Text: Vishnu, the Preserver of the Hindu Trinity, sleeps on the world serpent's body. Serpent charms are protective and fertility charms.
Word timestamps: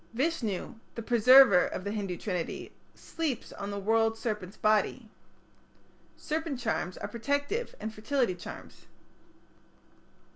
Vishnu, 0.15 0.73
the 0.95 1.03
Preserver 1.03 1.67
of 1.67 1.83
the 1.83 1.91
Hindu 1.91 2.17
Trinity, 2.17 2.71
sleeps 2.95 3.53
on 3.53 3.69
the 3.69 3.77
world 3.77 4.17
serpent's 4.17 4.57
body. 4.57 5.11
Serpent 6.17 6.59
charms 6.59 6.97
are 6.97 7.07
protective 7.07 7.75
and 7.79 7.93
fertility 7.93 8.33
charms. 8.33 8.87